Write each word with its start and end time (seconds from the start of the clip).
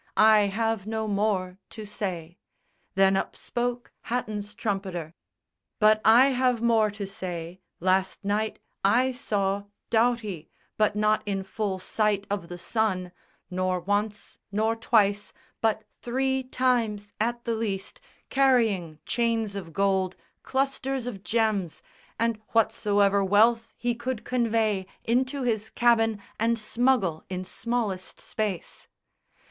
I 0.17 0.47
have 0.47 0.87
no 0.87 1.07
more 1.07 1.59
To 1.69 1.85
say." 1.85 2.39
Then 2.95 3.15
up 3.15 3.35
spoke 3.35 3.91
Hatton's 4.05 4.55
trumpeter: 4.55 5.13
"But 5.77 6.01
I 6.03 6.29
have 6.31 6.59
more 6.59 6.89
to 6.89 7.05
say. 7.05 7.61
Last 7.79 8.25
night 8.25 8.57
I 8.83 9.11
saw 9.11 9.65
Doughty, 9.91 10.49
but 10.75 10.95
not 10.95 11.21
in 11.27 11.43
full 11.43 11.77
sight 11.77 12.25
of 12.31 12.47
the 12.47 12.57
sun, 12.57 13.11
Nor 13.51 13.79
once, 13.79 14.39
nor 14.51 14.75
twice, 14.75 15.33
but 15.61 15.83
three 16.01 16.41
times 16.45 17.13
at 17.21 17.43
the 17.45 17.53
least, 17.53 18.01
Carrying 18.31 18.97
chains 19.05 19.55
of 19.55 19.71
gold, 19.71 20.15
clusters 20.41 21.05
of 21.05 21.21
gems, 21.23 21.83
And 22.17 22.37
whatsoever 22.53 23.23
wealth 23.23 23.75
he 23.77 23.93
could 23.93 24.25
convey 24.25 24.87
Into 25.03 25.43
his 25.43 25.69
cabin 25.69 26.19
and 26.39 26.57
smuggle 26.57 27.23
in 27.29 27.43
smallest 27.45 28.19
space." 28.19 28.87